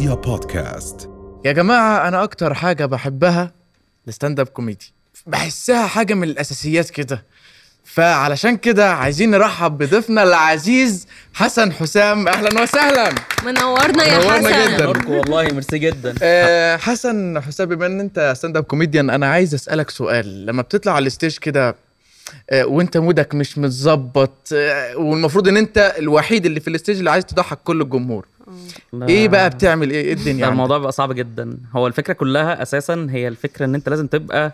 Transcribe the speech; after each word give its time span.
رؤيا 0.00 0.14
بودكاست. 0.14 1.10
يا 1.44 1.52
جماعة 1.52 2.08
أنا 2.08 2.24
أكتر 2.24 2.54
حاجة 2.54 2.86
بحبها 2.86 3.52
ال 4.08 4.40
stand-up 4.40 4.46
comedy. 4.46 4.92
بحسها 5.26 5.86
حاجة 5.86 6.14
من 6.14 6.22
الأساسيات 6.22 6.90
كده. 6.90 7.24
فعلشان 7.84 8.56
كده 8.56 8.92
عايزين 8.92 9.30
نرحب 9.30 9.78
بضيفنا 9.78 10.22
العزيز 10.22 11.06
حسن 11.34 11.72
حسام. 11.72 12.28
أهلا 12.28 12.62
وسهلا. 12.62 13.14
منورنا 13.44 14.04
يا 14.04 14.18
منورنا 14.18 14.48
حسن. 14.48 14.76
جدا. 14.76 14.86
والله 14.88 15.42
ميرسي 15.42 15.78
جدا. 15.78 16.14
آه، 16.22 16.76
حسن 16.76 17.40
حسام 17.40 17.68
بما 17.68 17.86
إن 17.86 18.00
أنت 18.00 18.32
stand-up 18.36 18.64
comedian 18.64 19.10
أنا 19.10 19.26
عايز 19.26 19.54
أسألك 19.54 19.90
سؤال. 19.90 20.46
لما 20.46 20.62
بتطلع 20.62 20.92
على 20.92 21.06
ال 21.06 21.11
stage 21.11 21.38
كده 21.38 21.76
آه، 22.50 22.64
وأنت 22.66 22.96
mood 22.96 23.26
ك 23.26 23.34
مش 23.34 23.58
متظبط 23.58 24.48
آه، 24.52 24.96
والمفروض 24.96 25.48
إن 25.48 25.56
أنت 25.56 25.94
الوحيد 25.98 26.46
اللي 26.46 26.60
في 26.60 26.70
ال 26.70 26.75
stage 26.75 26.98
اللي 26.98 27.10
عايز 27.10 27.24
تضحك 27.24 27.58
كل 27.64 27.80
الجمهور. 27.80 28.26
إيه 29.08 29.28
بقى 29.28 29.50
بتعمل 29.50 29.90
إيه؟ 29.90 30.04
إيه 30.04 30.12
الدنيا؟ 30.12 30.48
الموضوع 30.48 30.78
بقى 30.78 30.92
صعب 30.92 31.12
جدا. 31.12 31.58
هو 31.72 31.86
الفكرة 31.86 32.12
كلها 32.12 32.62
أساسا 32.62 33.06
هي 33.10 33.28
الفكرة 33.28 33.64
إن 33.64 33.74
أنت 33.74 33.88
لازم 33.88 34.06
تبقى 34.06 34.52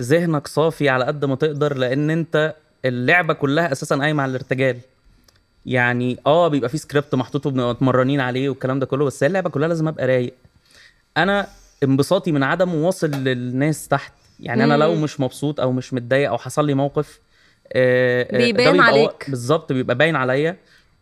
ذهنك 0.00 0.46
صافي 0.48 0.88
على 0.88 1.04
قد 1.04 1.24
ما 1.24 1.34
تقدر 1.34 1.76
لأن 1.76 2.10
أنت 2.10 2.54
اللعبة 2.84 3.34
كلها 3.34 3.72
أساسا 3.72 3.96
قايمة 3.96 4.22
على 4.22 4.30
الارتجال. 4.30 4.78
يعني 5.66 6.18
آه 6.26 6.48
بيبقى 6.48 6.68
في 6.68 6.78
سكريبت 6.78 7.14
محطوط 7.14 7.46
وبنبقى 7.46 7.70
متمرنين 7.70 8.20
عليه 8.20 8.48
والكلام 8.48 8.78
ده 8.78 8.86
كله 8.86 9.04
بس 9.04 9.22
هي 9.22 9.26
اللعبة 9.26 9.50
كلها 9.50 9.68
لازم 9.68 9.88
أبقى 9.88 10.06
رايق. 10.06 10.34
أنا 11.16 11.46
انبساطي 11.82 12.32
من 12.32 12.42
عدم 12.42 12.74
واصل 12.74 13.10
للناس 13.10 13.88
تحت. 13.88 14.12
يعني 14.40 14.64
أنا 14.64 14.74
لو 14.74 14.94
مش 14.94 15.20
مبسوط 15.20 15.60
أو 15.60 15.72
مش 15.72 15.94
متضايق 15.94 16.30
أو 16.30 16.38
حصل 16.38 16.66
لي 16.66 16.74
موقف 16.74 17.20
آه، 17.72 18.22
آه، 18.30 18.38
بيبان 18.38 18.80
عليك. 18.80 19.30
بالظبط 19.30 19.72
بيبقى 19.72 19.96
باين 19.96 20.16
عليا. 20.16 20.56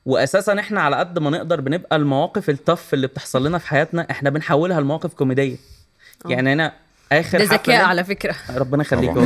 واساسا 0.06 0.60
إحنا 0.60 0.80
على 0.80 0.96
قد 0.96 1.18
ما 1.18 1.30
نقدر 1.30 1.60
بنبقى 1.60 1.96
المواقف 1.96 2.50
ال 2.50 2.57
tough 2.57 2.94
اللي 2.94 3.06
بتحصل 3.06 3.46
لنا 3.46 3.58
في 3.58 3.68
حياتنا 3.68 4.06
إحنا 4.10 4.30
بنحولها 4.30 4.80
لمواقف 4.80 5.14
كوميديه 5.14 5.56
يعني 6.28 6.52
أنا 6.52 6.72
آخر 7.12 7.38
ده 7.38 7.44
حفلة 7.44 7.56
ذكاء 7.56 7.84
على 7.84 8.04
فكرة. 8.04 8.34
ربنا 8.56 8.82
يخليك. 8.82 9.10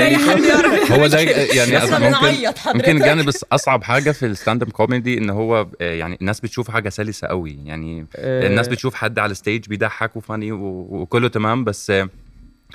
يخليك. 0.00 0.92
هو 0.92 1.06
ده 1.06 1.20
يعني 1.20 1.84
ممكن 1.84 1.98
بنعيط 1.98 2.58
حضرتك. 2.58 2.76
ممكن 2.76 2.96
الجانب 2.96 3.30
أصعب 3.52 3.84
حاجة 3.84 4.10
في 4.10 4.26
ال 4.26 4.62
stand-up 4.62 4.70
comedy 4.70 5.18
إن 5.18 5.30
هو 5.30 5.66
آه، 5.80 5.94
يعني 5.94 6.18
الناس 6.20 6.40
بتشوف 6.40 6.70
حاجة 6.70 6.88
سلسة 6.88 7.28
قوي. 7.28 7.58
يعني 7.64 8.06
آه، 8.16 8.46
الناس 8.46 8.68
بتشوف 8.68 8.94
حد 8.94 9.18
على 9.18 9.34
stage 9.34 9.68
بيضحك 9.68 10.16
و 10.16 10.22
funny 10.22 10.52
وكله 10.52 11.28
تمام. 11.28 11.64
بس 11.64 11.90
آه، 11.90 12.08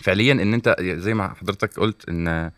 فعليا 0.03 0.33
إن 0.33 0.53
أنت 0.53 0.75
زي 0.79 1.13
ما 1.13 1.33
حضرتك 1.41 1.79
قلت 1.79 2.09
إن 2.09 2.27
آه، 2.27 2.51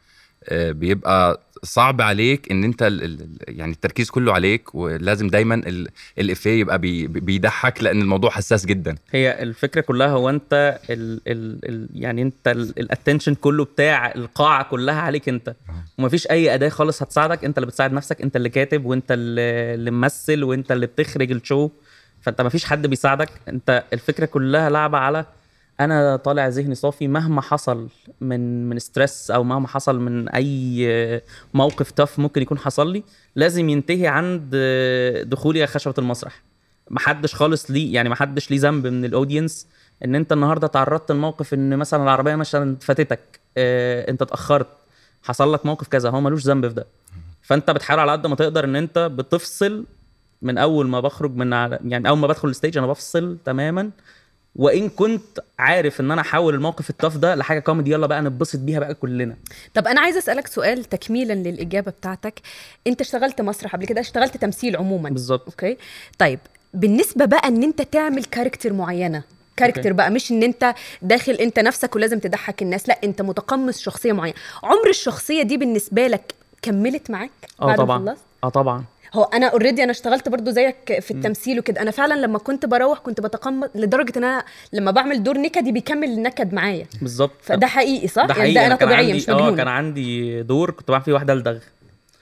بيبقى 0.52 1.39
صعب 1.64 2.02
عليك 2.02 2.52
إن 2.52 2.64
أنت 2.64 2.84
ال- 2.84 3.03
ال- 3.03 3.28
يعني 3.47 3.72
التركيز 3.72 4.09
كله 4.09 4.34
عليك 4.34 4.75
ولازم 4.75 5.28
دايما 5.28 5.56
ال- 5.56 5.88
الإفيه 6.20 6.59
يبقى 6.59 6.80
بي 6.80 7.08
بيضحك 7.08 7.84
لأن 7.84 8.02
الموضوع 8.02 8.30
حساس 8.30 8.66
جدا. 8.66 8.95
هي 9.12 9.44
الفكرة 9.44 9.81
كلها 9.81 10.08
هو 10.08 10.30
أنت 10.30 10.80
ال 10.89 11.22
ال 11.28 11.59
ال 11.69 11.89
يعني 11.95 12.22
أنت 12.22 12.47
ال 12.78 12.83
attention 12.83 13.36
كله 13.36 13.66
بتاع 13.66 14.12
القاعة 14.16 14.64
كلها 14.64 15.02
عليك 15.02 15.30
أنت. 15.30 15.56
ومفيش 15.97 16.28
أي 16.31 16.53
أداة 16.53 16.69
خالص 16.69 17.02
هتساعدك 17.03 17.45
أنت 17.45 17.58
اللي 17.58 17.67
بتساعد 17.67 17.94
نفسك 17.94 18.22
أنت 18.22 18.36
اللي 18.36 18.50
كاتب 18.50 18.86
وأنت 18.86 19.06
اللي 19.12 19.92
ممثل 19.92 20.44
وأنت 20.44 20.72
اللي 20.72 20.86
بتخرج 20.86 21.31
ال 21.32 21.38
show. 21.38 21.70
فأنت 22.22 22.42
مفيش 22.42 22.66
حد 22.66 22.88
بيساعدك. 22.88 23.30
أنت 23.47 23.84
الفكرة 23.94 24.25
كلها 24.25 24.69
لعبة 24.69 24.97
على 24.97 25.25
أنا 25.82 26.16
طالع 26.16 26.48
ذهني 26.48 26.76
صافي 26.76 27.08
مهما 27.08 27.42
حصل 27.42 27.88
من 28.22 28.70
من 28.70 28.80
stress 28.80 29.32
أو 29.32 29.44
مهما 29.44 29.68
حصل 29.68 30.00
من 30.00 30.30
أي 30.30 31.24
موقف 31.54 31.92
tough 31.92 32.20
ممكن 32.20 32.42
يكون 32.42 32.58
حصل 32.58 32.92
لي 32.92 33.04
لازم 33.36 33.70
ينتهي 33.70 34.08
عند 34.08 34.56
دخولي 35.26 35.68
خشبة 35.68 35.94
المسرح. 35.98 36.42
محدش 36.90 37.36
خالص 37.36 37.72
ليه 37.72 37.94
يعني 37.94 38.09
محدش 38.09 38.52
ليه 38.52 38.59
ذنب 38.59 38.88
من 38.88 39.06
ال 39.06 39.12
audience 39.12 39.68
إن 40.06 40.16
أنت 40.16 40.32
النهارده 40.32 40.68
تعرضت 40.68 41.12
لموقف 41.12 41.53
إن 41.53 41.78
مثلا 41.78 42.03
العربية 42.03 42.36
مثلا 42.36 42.78
فاتتك 42.81 43.40
آه 43.58 44.09
أنت 44.12 44.22
اتأخرت 44.22 44.68
حصل 45.24 45.53
لك 45.53 45.66
موقف 45.66 45.88
كذا 45.88 46.09
هو 46.09 46.22
ملوش 46.22 46.44
ذنب 46.44 46.68
في 46.68 46.74
ده. 46.74 46.86
فأنت 47.42 47.72
بتحاول 47.72 48.00
على 48.00 48.12
قد 48.12 48.28
ما 48.28 48.36
تقدر 48.36 48.63
إن 48.63 48.75
أنت 48.75 49.00
بتفصل 49.00 49.86
من 50.42 50.58
أول 50.58 50.88
ما 50.88 51.00
بخرج 51.00 51.36
من 51.36 51.52
يعني 51.52 52.09
أول 52.09 52.18
ما 52.18 52.28
بدخل 52.28 52.48
ال 52.47 52.53
stage 52.53 52.78
أنا 52.78 52.88
بفصل 52.88 53.38
تماما 53.46 53.90
وإن 54.56 54.89
كنت 54.89 55.39
عارف 55.59 56.01
إن 56.01 56.12
أنا 56.12 56.22
أحول 56.22 56.53
الموقف 56.56 56.89
ال 56.90 56.94
tough 56.94 57.18
ده 57.17 57.35
لحاجة 57.35 57.59
كوميدي 57.59 57.91
يلا 57.91 58.07
بقى 58.07 58.22
نتبسط 58.22 58.59
بيها 58.59 58.79
بقى 58.79 58.94
كلنا. 58.94 59.35
طب 59.73 59.88
أنا 59.88 60.01
عايزة 60.01 60.19
أسألك 60.19 60.47
سؤال 60.47 60.85
تكميلا 60.85 61.34
للإجابة 61.34 61.91
بتاعتك. 61.91 62.41
أنت 62.88 63.01
اشتغلت 63.01 63.41
مسرح 63.41 63.75
قبل 63.75 63.85
كده؟ 63.85 64.01
اشتغلت 64.01 64.38
تمثيل 64.38 64.75
عموما. 64.78 65.09
بالظبط. 65.09 65.45
okay. 65.46 65.78
طيب 66.19 66.39
بالنسبة 66.73 67.25
بقى 67.25 67.47
إن 67.47 67.63
أنت 67.63 67.81
تعمل 67.81 68.23
character 68.25 68.74
معينة 68.73 69.23
character. 69.58 69.94
بقى 69.94 70.12
مش 70.12 70.31
إن 70.31 70.44
أنت 70.44 70.73
داخل 71.01 71.31
أنت 71.31 71.59
نفسك 71.59 71.95
ولازم 71.95 72.19
تضحك 72.19 72.62
الناس 72.62 72.88
لأ 72.89 73.00
أنت 73.03 73.22
متقمص 73.22 73.79
شخصية 73.79 74.12
معينة. 74.12 74.35
عمر 74.63 74.89
الشخصية 74.89 75.41
دي 75.44 75.57
بالنسبة 75.57 76.07
لك 76.07 76.33
كملت 76.62 77.12
معاك 77.12 77.31
آه 77.62 77.75
طبعا. 77.75 78.16
آه 78.44 78.50
طبعا. 78.50 78.83
هو 79.14 79.24
أنا 79.24 79.48
already 79.47 79.84
أنا 79.84 79.92
اشتغلت 79.92 80.30
برضو 80.30 80.52
زيك 80.52 81.00
في 81.00 81.12
التمثيل 81.12 81.60
وكده. 81.60 81.82
أنا 81.82 81.92
فعلا 81.92 82.14
لما 82.14 82.40
كنت 82.40 82.66
بروح 82.66 83.00
كنت 83.00 83.22
بتقمص 83.22 83.70
لدرجة 83.76 84.14
إن 84.18 84.24
أنا 84.24 84.44
لما 84.74 84.92
بعمل 84.92 85.24
دور 85.24 85.38
نكدي 85.38 85.72
بيكمل 85.72 86.10
النكد 86.10 86.54
معايا. 86.54 86.86
بالظبط. 87.02 87.32
فده 87.42 87.68
حقيقي 87.68 88.08
صح؟ 88.08 88.26
ده 88.26 88.28
يعني 88.34 88.40
حقيقي. 88.42 88.54
ده 88.54 88.66
أنا 88.66 88.76
طبيعيه 88.76 89.14
مش 89.14 89.30
آه 89.30 89.34
مجنونه 89.34 89.58
كان 89.58 89.68
عندي 89.68 90.42
دور 90.44 90.72
كنت 90.72 90.92
بعمل 90.92 91.04
فيه 91.04 91.14
واحدة 91.14 91.34
لدغ. 91.34 91.58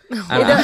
إيه 0.32 0.44
ده؟ 0.44 0.58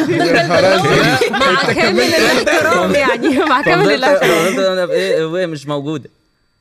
مع 1.39 1.73
كامل 1.73 2.01
الاحترام 2.01 2.95
يعني 2.95 3.39
مع 3.39 3.61
كامل 3.61 3.91
الاحترام. 3.91 4.89
إيه 4.89 5.25
وهي 5.25 5.47
مش 5.47 5.67
موجودة. 5.67 6.09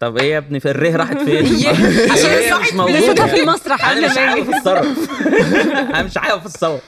طب 0.01 0.19
إيه 0.19 0.33
يا 0.33 0.39
ابني 0.39 0.61
في 0.61 0.71
الره 0.71 0.97
راحت 0.97 1.19
فين؟ 1.19 1.47
عشان 2.13 2.31
إيه 2.31 2.55
مش 2.55 2.73
نسيتها 2.73 3.27
في 3.27 3.33
موجوده 3.33 3.37
المسرح 3.43 3.89
أنا 3.91 4.01
قبل 4.01 4.11
مش 4.11 4.17
ما 4.17 4.23
عارف. 4.23 4.49
اتصرف 4.55 5.11
أنا 5.95 6.03
مش 6.03 6.17
عارف 6.17 6.47
اتصرف 6.47 6.81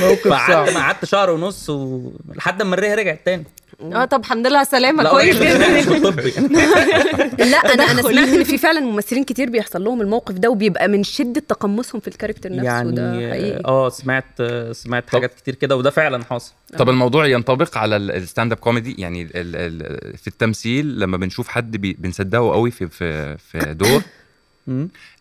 موقف 0.00 0.28
صعب. 0.28 0.66
ما 0.74 0.80
قعدت 0.80 1.04
شهر 1.04 1.30
ونص 1.30 1.70
و... 1.70 2.10
لحد 2.34 2.62
ما 2.62 2.74
الره 2.74 2.94
رجعت 2.94 3.20
تاني. 3.24 3.44
آه 3.82 4.04
طب 4.04 4.20
الحمد 4.20 4.46
لله 4.46 4.62
لا 4.72 5.10
كويس 5.10 5.36
جدا. 5.36 5.68
لا 7.44 7.56
أنا 7.74 7.82
أنا 7.90 8.02
سمعت 8.02 8.28
إن 8.28 8.44
في 8.44 8.58
فعلا 8.58 8.80
ممثلين 8.80 9.24
كتير 9.24 9.50
بيحصل 9.50 9.84
لهم 9.84 10.00
الموقف 10.00 10.34
ده 10.34 10.50
وبيبقى 10.50 10.88
من 10.88 11.02
شدة 11.04 11.42
تقمصهم 11.48 12.00
في 12.00 12.08
ال 12.08 12.12
character 12.12 12.52
نفسه 12.52 12.90
ده 12.90 13.12
يعني 13.14 13.30
حقيقي. 13.30 13.62
آه 13.64 13.88
سمعت 13.88 14.42
سمعت 14.72 15.10
حاجات 15.10 15.34
كتير 15.34 15.54
كده 15.54 15.76
وده 15.76 15.90
فعلا 15.90 16.24
حاصل. 16.24 16.52
طب 16.78 16.88
الموضوع 16.88 17.26
ينطبق 17.26 17.78
على 17.78 17.96
ال- 17.96 18.10
ال 18.10 18.52
stand-up 18.52 18.58
comedy 18.58 18.94
يعني 18.98 19.22
ال 19.22 19.30
ال 19.34 20.16
في 20.18 20.26
التمثيل 20.28 21.00
لما 21.00 21.16
بنشوف 21.16 21.48
حد 21.48 21.76
بي 21.76 21.92
بنصدقه 21.98 22.52
قوي 22.52 22.70
في 22.70 22.88
في 22.88 23.36
في 23.38 23.58
دور. 23.74 24.02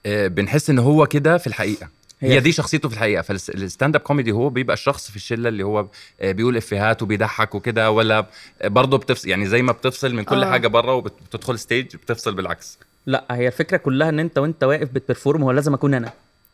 آه، 0.05 0.27
بنحس 0.27 0.69
إن 0.69 0.79
هو 0.79 1.05
كده 1.05 1.37
في 1.37 1.47
الحقيقة. 1.47 1.89
هي- 2.19 2.33
هي 2.33 2.39
دي 2.39 2.51
شخصيته 2.51 2.89
في 2.89 2.95
الحقيقة. 2.95 3.21
فال 3.21 3.95
stand-up 3.95 4.01
comedy 4.01 4.31
هو 4.31 4.49
بيبقى 4.49 4.73
الشخص 4.73 5.09
في 5.09 5.15
الشلة 5.15 5.49
اللي 5.49 5.63
هو 5.63 5.87
آه، 6.21 6.31
بيقول 6.31 6.57
إفيهات 6.57 7.01
وبيضحك 7.03 7.55
وكده 7.55 7.91
ولا 7.91 8.25
برضه 8.65 8.97
بتفصل 8.97 9.29
يعني 9.29 9.45
زي 9.45 9.61
ما 9.61 9.71
بتفصل 9.71 10.15
من 10.15 10.23
كل 10.23 10.43
آه. 10.43 10.51
حاجة 10.51 10.67
بره 10.67 10.93
وبتدخل 10.93 11.59
stage 11.59 11.95
بتفصل 11.95 12.33
بالعكس. 12.35 12.79
لا 13.05 13.25
هي 13.31 13.47
الفكرة 13.47 13.77
كلها 13.77 14.09
إن 14.09 14.19
أنت 14.19 14.37
وأنت 14.37 14.63
واقف 14.63 14.89
بت 14.89 15.01
perform 15.01 15.43
هو 15.43 15.51
لازم 15.51 15.73
أكون 15.73 15.93
أنا. 15.93 16.13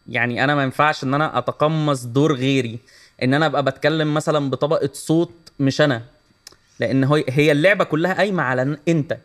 يعني 0.09 0.43
أنا 0.43 0.55
ما 0.55 0.63
ينفعش 0.63 1.03
إن 1.03 1.13
أنا 1.13 1.37
أتقمص 1.37 2.03
دور 2.03 2.33
غيري. 2.35 2.79
إن 3.23 3.33
أنا 3.33 3.45
أبقى 3.45 3.63
بتكلم 3.63 4.13
مثلا 4.13 4.49
بطبقة 4.49 4.89
صوت 4.93 5.33
مش 5.59 5.81
أنا. 5.81 6.01
لأن 6.79 7.03
هي 7.29 7.51
اللعبة 7.51 7.83
كلها 7.83 8.13
قايمة 8.13 8.43
على 8.43 8.77
أنت. 8.87 9.17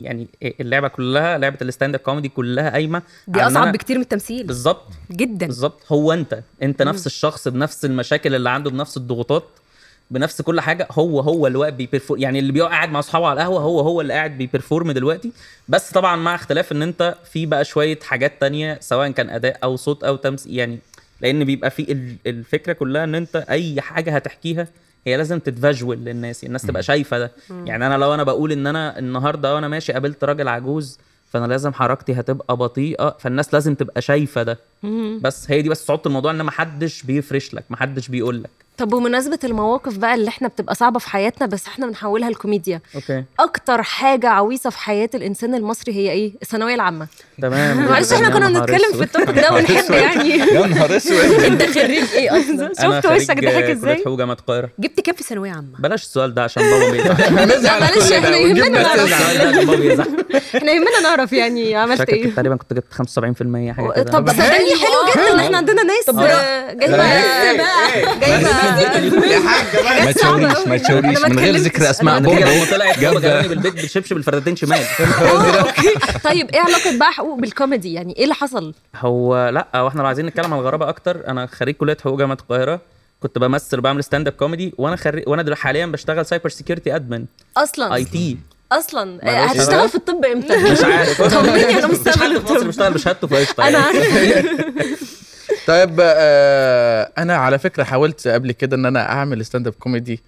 يعني 0.00 0.28
اللعبة 0.60 0.88
كلها 0.88 1.38
لعبة 1.38 1.58
ال 1.62 1.94
stand-up 1.94 2.00
comedy 2.00 2.28
كلها 2.28 2.70
قايمة 2.70 3.02
دي 3.28 3.40
أصعب 3.42 3.72
بكتير 3.72 3.96
من 3.96 4.02
التمثيل. 4.02 4.46
بالظبط. 4.46 4.82
جدا. 5.10 5.46
بالظبط. 5.46 5.80
هو 5.92 6.12
أنت 6.12 6.42
أنت 6.62 6.82
نفس 6.82 7.06
الشخص 7.06 7.48
بنفس 7.48 7.84
المشاكل 7.84 8.34
اللي 8.34 8.50
عنده 8.50 8.70
بنفس 8.70 8.96
الضغوطات 8.96 9.44
بنفس 10.10 10.42
كل 10.42 10.60
حاجة. 10.60 10.88
هو 10.92 11.20
هو 11.20 11.46
اللي 11.46 11.58
واقف 11.58 11.74
بي 11.74 11.84
perform 11.84 12.20
يعني 12.20 12.38
اللي 12.38 12.52
بيقعد 12.52 12.70
قاعد 12.70 12.88
مع 12.90 12.98
أصحابه 12.98 13.26
على 13.26 13.40
القهوة 13.40 13.60
هو 13.60 13.80
هو 13.80 14.00
اللي 14.00 14.12
قاعد 14.14 14.38
بي 14.38 14.50
perform 14.50 14.92
دلوقتي. 14.92 15.32
بس 15.68 15.92
طبعا 15.92 16.16
مع 16.16 16.34
اختلاف 16.34 16.72
إن 16.72 16.82
أنت 16.82 17.14
في 17.32 17.46
بقى 17.46 17.64
شوية 17.64 17.98
حاجات 18.02 18.40
تانية 18.40 18.78
سواء 18.80 19.10
كان 19.10 19.30
أداء 19.30 19.58
أو 19.64 19.76
صوت 19.76 20.04
أو 20.04 20.16
تمثيل 20.16 20.54
يعني 20.58 20.78
لأن 21.20 21.44
بيبقى 21.44 21.70
في 21.70 21.92
ال- 21.92 22.16
الفكرة 22.26 22.72
كلها 22.72 23.04
إن 23.04 23.14
أنت 23.14 23.36
أي 23.36 23.80
حاجة 23.80 24.16
هتحكيها 24.16 24.68
هي 25.06 25.16
لازم 25.16 25.38
تت 25.38 25.53
visual 25.53 25.98
للناس 25.98 26.44
الناس 26.44 26.62
تبقى 26.62 26.82
شايفة 26.82 27.18
ده. 27.18 27.32
يعني 27.50 27.86
أنا 27.86 27.94
لو 27.98 28.14
أنا 28.14 28.22
بقول 28.22 28.52
إن 28.52 28.66
أنا 28.66 28.98
النهارده 28.98 29.54
وأنا 29.54 29.68
ماشي 29.68 29.92
قابلت 29.92 30.24
راجل 30.24 30.48
عجوز 30.48 30.98
فأنا 31.26 31.46
لازم 31.46 31.72
حركتي 31.72 32.12
هتبقى 32.12 32.56
بطيئة 32.56 33.16
فالناس 33.20 33.54
لازم 33.54 33.74
تبقى 33.74 34.02
شايفة 34.02 34.42
ده. 34.42 34.58
بس 35.22 35.50
هي 35.50 35.62
دي 35.62 35.68
بس 35.68 35.86
صعوبة 35.86 36.02
الموضوع 36.06 36.30
إن 36.30 36.42
محدش 36.44 37.02
بيفرش 37.02 37.54
لك 37.54 37.64
محدش 37.70 38.08
بيقول 38.08 38.42
لك. 38.42 38.50
طب 38.78 38.88
بمناسبة 38.88 39.38
المواقف 39.44 39.96
بقى 39.96 40.14
اللي 40.14 40.28
إحنا 40.28 40.48
بتبقى 40.48 40.74
صعبة 40.74 40.98
في 40.98 41.08
حياتنا 41.10 41.46
بس 41.46 41.66
إحنا 41.66 41.86
بنحولها 41.86 42.30
لكوميديا. 42.30 42.80
okay. 42.94 43.24
أكتر 43.40 43.82
حاجة 43.82 44.28
عويصة 44.28 44.70
في 44.70 44.78
حياة 44.78 45.10
الإنسان 45.14 45.54
المصري 45.54 45.92
هي 45.94 46.10
إيه؟ 46.10 46.32
الثانوية 46.42 46.74
العامة. 46.74 47.06
تمام. 47.42 47.76
معلش 47.90 48.12
إحنا 48.12 48.28
كنا 48.30 48.48
بنتكلم 48.48 48.92
في 48.92 49.02
ال 49.02 49.08
topic 49.08 49.38
ده 49.38 49.52
ونحب 49.52 49.90
يعني. 50.02 50.28
يا 50.30 50.66
نهار 50.66 50.96
أسود. 50.96 51.14
أنت 51.50 51.62
خريج 51.62 52.04
إيه 52.14 52.30
أصلا؟ 52.40 52.72
شفت 52.82 53.06
وشك 53.12 53.44
ضحك 53.44 53.62
إزاي؟ 53.62 53.96
حقوق 53.96 54.18
جامعه 54.18 54.34
القاهرة. 54.34 54.70
جبت 54.78 55.00
كام 55.00 55.14
في 55.14 55.22
ثانوية 55.22 55.50
عامة؟ 55.50 55.68
بلاش 55.78 56.02
السؤال 56.02 56.34
ده 56.34 56.42
عشان 56.44 56.62
بابا 56.62 56.90
بيزعل 57.44 57.80
معلش، 57.80 58.12
إحنا 58.12 58.36
يهمنا 58.36 58.68
نعرف. 58.68 59.12
إحنا 60.56 60.72
يهمنا 60.72 61.00
نعرف 61.02 61.32
يعني 61.32 61.74
عملت 61.76 62.10
إيه. 62.10 62.24
كنت 62.24 62.36
تقريبا 62.36 62.56
كنت 62.56 62.72
جبت 62.72 62.92
75% 62.94 62.96
حاجة 63.76 63.92
كده. 63.92 64.02
طب 64.12 64.28
صدقني 64.30 64.74
حلو 64.76 65.12
جدا 65.14 65.40
إحنا 65.44 65.56
عندنا 65.56 65.82
ناس 65.82 66.08
آه، 66.08 66.72
جايبة 66.72 66.96
ما 70.04 70.12
تشاوريش 70.12 70.66
ما 70.66 70.76
تشاوريش. 70.76 71.18
من 71.18 71.38
غير. 71.38 71.56
ذكر 71.56 71.90
أسماء 71.90 72.18
لما 72.18 72.64
طلعت 72.70 72.98
جابني 72.98 73.48
بالبيت 73.48 73.74
بالشبشب 73.74 74.16
الفردتين 74.16 74.56
شمال. 74.56 74.78
طيب 76.24 76.50
إيه 76.50 76.60
علاقة 76.60 76.98
بقى 76.98 77.12
حقوق 77.12 77.38
بالكوميدي؟ 77.38 77.92
يعني 77.92 78.16
إيه 78.16 78.22
اللي 78.22 78.34
حصل؟ 78.34 78.74
هو 78.96 79.48
لا 79.48 79.68
هو 79.74 79.88
إحنا 79.88 80.00
لو 80.00 80.06
عايزين 80.06 80.26
نتكلم 80.26 80.54
عن 80.54 80.60
الغرابة 80.60 80.88
أكتر 80.88 81.28
أنا 81.28 81.46
خريج 81.46 81.74
كلية 81.74 81.96
حقوق 82.04 82.18
جامعة 82.18 82.38
القاهرة. 82.40 82.80
كنت 83.20 83.38
بمثل 83.38 83.78
وبعمل 83.78 84.04
stand-up 84.04 84.32
comedy 84.32 84.74
وأنا 84.78 84.96
خريج 84.96 85.28
وأنا 85.28 85.42
دلوقتي 85.42 85.62
حاليا 85.62 85.86
بشتغل 85.86 86.26
cyber 86.26 86.48
security 86.48 86.96
admin 86.96 87.24
أصلا؟ 87.56 87.94
IT 87.94 88.38
أصلا؟ 88.72 89.18
هتشتغل. 89.22 89.88
في 89.88 89.94
الطب 89.94 90.24
إمتى؟ 90.24 90.56
مش 90.56 90.84
عارف. 90.84 91.22
طمني 91.22 91.76
مش 91.76 91.84
مستقبل 91.84 92.42
مصر 92.42 92.54
الطب 92.54 92.66
بيشتغل 92.66 92.92
بشهادته 92.94 93.26
فقشطة. 93.26 93.68
أنا 93.68 93.90
يعني. 93.90 94.48
طيب 95.66 95.96
آه 96.00 97.10
أنا 97.18 97.36
على 97.36 97.58
فكرة 97.58 97.84
حاولت 97.84 98.28
قبل 98.28 98.52
كده 98.52 98.76
إن 98.76 98.86
أنا 98.86 99.10
أعمل 99.12 99.44
stand-up 99.44 99.72
comedy 99.72 100.22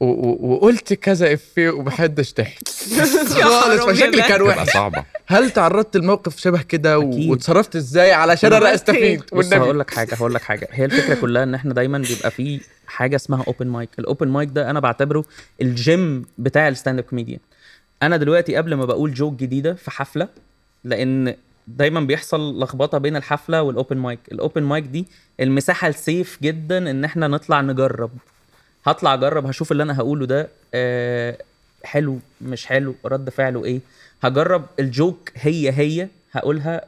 وقلت 0.00 0.92
كذا 0.92 1.32
إفيه 1.34 1.70
ومحدش 1.70 2.34
ضحك. 2.34 2.58
خالص 3.42 3.84
فشكلي 3.84 4.22
كان 4.22 4.42
وحش. 4.42 4.70
صعبة. 4.72 5.04
هل 5.26 5.50
تعرضت 5.50 5.96
لموقف 5.96 6.36
شبه 6.38 6.62
كده. 6.62 6.98
واتصرفت 6.98 7.76
إزاي 7.76 8.12
علشان 8.12 8.52
أنا 8.52 8.74
أستفيد 8.74 9.22
بص 9.32 9.52
هقول 9.52 9.78
لك 9.80 9.90
حاجة 9.90 10.14
هقول 10.14 10.34
لك 10.34 10.42
حاجة. 10.42 10.68
هي 10.72 10.84
الفكرة 10.84 11.14
كلها 11.14 11.42
إن 11.42 11.54
إحنا 11.54 11.74
دايما 11.74 11.98
بيبقى 11.98 12.30
في 12.30 12.60
حاجة 12.86 13.16
اسمها 13.16 13.44
open 13.46 13.66
mic 13.66 13.88
ال 13.98 14.04
open 14.04 14.28
mic 14.28 14.48
ده 14.52 14.70
أنا 14.70 14.80
بعتبره 14.80 15.24
الجيم 15.62 16.24
بتاع 16.38 16.68
ال 16.68 16.98
stand-up 16.98 17.04
comedian 17.04 17.40
أنا 18.02 18.16
دلوقتي 18.16 18.56
قبل 18.56 18.74
ما 18.74 18.84
بقول 18.84 19.14
joke 19.14 19.34
جديدة 19.34 19.74
في 19.74 19.90
حفلة 19.90 20.28
لأن 20.84 21.34
دايما 21.66 22.00
بيحصل 22.00 22.62
لخبطة 22.62 22.98
بين 22.98 23.16
الحفلة 23.16 23.62
وال 23.62 23.73
open 23.73 23.96
mic 23.96 24.18
ال 24.32 24.38
open 24.38 24.62
mic 24.62 24.84
دي 24.84 25.06
المساحة 25.40 25.88
ال 25.88 25.98
safe 25.98 26.38
جدا 26.42 26.90
إن 26.90 27.04
إحنا 27.04 27.28
نطلع 27.28 27.60
نجرب. 27.60 28.10
هطلع 28.86 29.14
أجرب 29.14 29.46
هشوف 29.46 29.72
اللي 29.72 29.82
أنا 29.82 29.98
هقوله 29.98 30.26
ده 30.26 30.48
آه 30.74 31.38
حلو 31.84 32.18
مش 32.40 32.66
حلو 32.66 32.94
رد 33.04 33.30
فعله 33.30 33.64
إيه. 33.64 33.80
هجرب 34.22 34.66
ال 34.80 34.90
joke 34.90 35.30
هي 35.34 35.70
هي 35.72 36.08
هقولها 36.32 36.84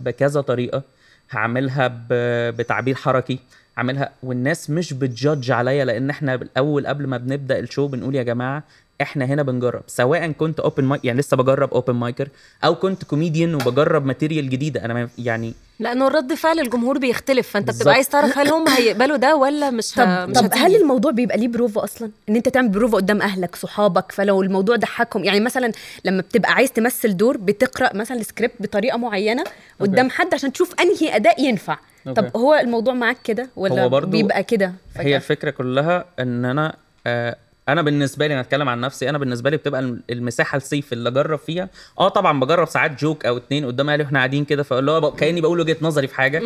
بكذا 0.00 0.40
طريقة. 0.40 0.82
هعملها 1.30 2.06
بتعبير 2.50 2.94
حركي. 2.94 3.38
هعملها 3.78 4.12
والناس 4.22 4.70
مش 4.70 4.92
بت 4.92 5.09
judge 5.09 5.50
عليا 5.50 5.84
لأن 5.84 6.10
إحنا 6.10 6.34
الأول 6.34 6.86
قبل 6.86 7.06
ما 7.06 7.16
بنبدأ 7.16 7.58
ال 7.58 7.64
show 7.64 7.86
بنقول 7.88 8.14
يا 8.14 8.22
جماعة 8.22 8.62
إحنا 9.02 9.24
هنا 9.24 9.42
بنجرب 9.42 9.82
سواء 9.86 10.32
كنت 10.32 10.60
open 10.60 10.84
mic 10.84 11.04
يعني 11.04 11.20
لسه 11.20 11.36
بجرب 11.36 11.74
open 11.74 11.94
mic-er 11.94 12.28
أو 12.64 12.74
كنت 12.74 13.04
كوميديان 13.04 13.54
وبجرب 13.54 14.06
material 14.06 14.50
جديده 14.50 14.84
أنا 14.84 14.94
ما- 14.94 15.08
يعني 15.18 15.54
لأنه 15.80 16.08
رد 16.08 16.34
فعل 16.34 16.60
الجمهور 16.60 16.98
بيختلف 16.98 17.48
فأنت 17.48 17.66
بالظبط. 17.66 17.80
بتبقى 17.82 17.94
عايز 17.94 18.08
تعرف 18.08 18.38
هل 18.38 18.48
هم 18.48 18.68
هيقبلوا 18.68 19.16
ده 19.16 19.36
ولا 19.36 19.70
مش 19.70 19.98
ه... 19.98 20.24
طب 20.24 20.28
مش 20.30 20.36
طب 20.36 20.44
هتيجي. 20.44 20.64
هل 20.64 20.76
الموضوع 20.76 21.10
بيبقى 21.10 21.38
ليه 21.38 21.48
بروفا 21.48 21.84
أصلا 21.84 22.10
إن 22.28 22.36
أنت 22.36 22.48
تعمل 22.48 22.68
بروفا 22.68 22.96
قدام 22.96 23.22
أهلك 23.22 23.56
صحابك 23.56 24.12
فلو 24.12 24.42
الموضوع 24.42 24.76
ضحكهم 24.76 25.24
يعني 25.24 25.40
مثلا 25.40 25.72
لما 26.04 26.22
بتبقى 26.22 26.52
عايز 26.52 26.72
تمثل 26.72 27.16
دور 27.16 27.36
بتقرأ 27.36 27.96
مثلا 27.96 28.20
السكريبت 28.20 28.54
بطريقة 28.60 28.98
معينة 28.98 29.44
قدام 29.80 30.10
حد 30.10 30.34
عشان 30.34 30.52
تشوف 30.52 30.74
أنهي 30.80 31.16
أداء 31.16 31.42
ينفع 31.44 31.78
okay. 32.06 32.20
طب 32.20 32.36
هو 32.36 32.54
الموضوع 32.54 32.94
معاك 32.94 33.16
كده 33.24 33.48
ولا 33.56 33.82
هو 33.84 33.88
برضو 33.88 34.10
بيبقى 34.10 34.44
كده 34.44 34.72
هي؟ 34.96 35.16
الفكرة 35.16 35.50
كلها 35.50 36.04
إن 36.20 36.44
أنا 36.44 36.76
آه 37.06 37.36
أنا 37.68 37.82
بالنسبة 37.82 38.26
لي 38.26 38.34
أنا 38.34 38.40
اتكلم 38.40 38.68
عن 38.68 38.80
نفسي 38.80 39.08
أنا 39.08 39.18
بالنسبة 39.18 39.50
لي 39.50 39.56
بتبقى 39.56 39.80
الم- 39.80 40.00
المساحه 40.10 40.56
ال 40.56 40.63
safe 40.63 40.92
اللي 40.92 41.08
اجرب 41.08 41.38
فيها. 41.38 41.68
آه 42.00 42.08
طبعا 42.08 42.40
بجرب 42.40 42.68
ساعات 42.68 43.00
joke 43.00 43.26
أو 43.26 43.36
اتنين 43.36 43.66
قدام 43.66 43.90
أهلي 43.90 44.02
وإحنا 44.02 44.18
قاعدين 44.18 44.44
كده 44.44 44.62
فاللي 44.62 44.90
هو 44.90 45.12
كأني 45.12 45.40
بقول 45.40 45.60
وجهة 45.60 45.76
نظري 45.82 46.06
في 46.06 46.14
حاجة. 46.14 46.42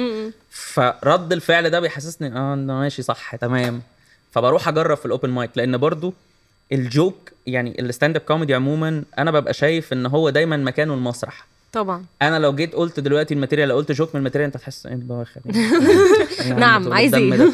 فرد 0.51 1.33
الفعل 1.33 1.71
ده 1.71 1.81
بيحسسني 1.81 2.29
آه 2.29 2.55
ده 2.55 2.75
ماشي 2.75 3.03
صح 3.03 3.37
تمام. 3.37 3.83
فبروح 4.31 4.69
أجرب 4.69 4.97
في 4.97 5.07
ال 5.07 5.11
open 5.11 5.31
mic 5.31 5.51
لأن 5.57 5.77
برضو 5.77 6.15
ال 6.73 6.84
joke 6.84 7.31
يعني 7.47 7.81
ال 7.81 8.17
stand-up 8.17 8.23
comedy 8.23 8.55
عموما 8.55 9.03
أنا 9.19 9.31
ببقى 9.31 9.55
شايف 9.55 9.93
إن 9.93 10.07
هو 10.07 10.31
دايما 10.31 10.57
مكانه 10.57 10.95
المسرح. 10.95 11.47
طبعا. 11.73 12.05
أنا 12.23 12.39
لو 12.39 12.55
جيت 12.55 12.75
قلت 12.75 13.01
دلوقتي 13.01 13.35
ال 13.35 13.38
material 13.38 13.69
لو 13.69 13.77
قلت 13.77 13.93
joke 13.93 14.15
من 14.15 14.19
ال 14.19 14.22
material 14.22 14.47
أنت 14.47 14.57
تحس 14.57 14.87
إيه 14.87 14.95
بواخة 14.95 15.41
نعم، 16.57 16.93
عايز 16.93 17.15
إيه؟ 17.15 17.33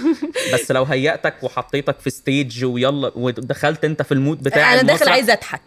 بس 0.52 0.70
لو 0.70 0.82
هيأتك 0.84 1.34
وحطيتك 1.42 2.00
في 2.00 2.10
stage 2.10 2.64
ويلا 2.64 3.10
ودخلت 3.16 3.84
انت 3.84 4.02
في 4.02 4.12
ال 4.12 4.18
mood 4.18 4.42
بتاع 4.42 4.74
أنا 4.74 4.82
داخل 4.82 5.08
عايز 5.08 5.30
أضحك. 5.30 5.60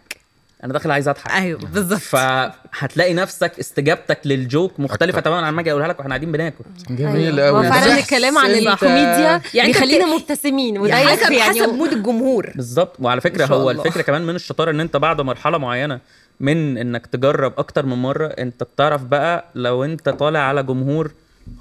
أنا 0.64 0.72
داخل 0.72 0.90
عايز 0.90 1.08
أضحك. 1.08 1.30
أيوه 1.30 1.60
بالظبط. 1.60 1.98
فهتلاقي 2.00 3.14
نفسك 3.14 3.58
استجابتك 3.58 4.18
لل 4.24 4.43
joke 4.43 4.80
مختلفة 4.80 5.20
تماما 5.20 5.46
عن 5.46 5.54
ما 5.54 5.60
أجي 5.60 5.70
أقولها 5.70 5.88
لك 5.88 5.96
وإحنا 5.98 6.08
قاعدين 6.10 6.32
بناكل. 6.32 6.64
جميل 6.90 7.40
أيوة. 7.40 7.46
قوي 7.58 7.66
هو 7.68 7.72
فعلا 7.72 7.98
الكلام 7.98 8.38
عن 8.38 8.50
الكوميديا 8.50 9.40
يعني 9.54 9.72
يعني 9.72 9.72
بت- 9.72 10.20
مبتسمين 10.20 10.78
وده 10.78 10.96
يعني 10.98 11.06
حسب 11.16 11.32
يعني. 11.32 11.60
حسب 11.60 11.68
مود 11.74 11.92
الجمهور. 11.92 12.52
بالظبط. 12.54 12.96
وعلى 13.00 13.20
فكرة 13.20 13.46
هو 13.46 13.70
الله. 13.70 13.84
الفكرة 13.84 14.02
كمان 14.02 14.22
من 14.26 14.34
الشطارة 14.34 14.70
إن 14.70 14.80
أنت 14.80 14.96
بعد 14.96 15.20
مرحلة 15.20 15.58
معينة 15.58 16.00
من 16.40 16.78
إنك 16.78 17.06
تجرب 17.06 17.52
أكتر 17.58 17.86
من 17.86 17.96
مرة 18.02 18.26
أنت 18.26 18.62
بتعرف 18.62 19.02
بقى 19.02 19.44
لو 19.54 19.84
أنت 19.84 20.08
طالع 20.08 20.40
على 20.40 20.62
جمهور 20.62 21.10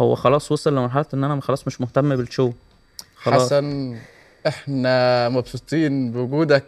هو 0.02 0.16
خلاص 0.16 0.52
وصل 0.52 0.76
لمرحلة 0.76 1.06
إن 1.14 1.24
أنا 1.24 1.42
خلاص 1.42 1.68
مش 1.68 1.82
مهتم 1.82 2.16
بالشو. 2.16 2.52
حسن 3.32 3.98
إحنا 4.48 5.30
مبسوطين 5.30 6.12
بوجودك 6.12 6.64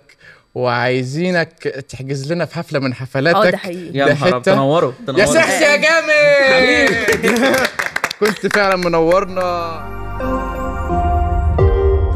وعايزينك 0.55 1.53
تحجز 1.89 2.33
لنا 2.33 2.45
في 2.45 2.55
حفلة 2.55 2.79
من 2.79 2.93
حفلاتك 2.93 3.37
آه 3.37 3.49
ده 3.49 3.57
حقيقي. 3.57 3.97
يا 3.97 4.13
نهار. 4.13 4.39
تنوروا 4.41 4.91
يا 5.17 5.25
سحس 5.25 5.61
يا 5.61 5.75
جامد! 5.75 7.29
كنت 8.19 8.55
فعلا 8.55 8.75
منورنا. 8.75 9.43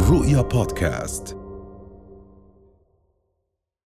رؤيا 0.09 0.41
بودكاست. 0.41 1.37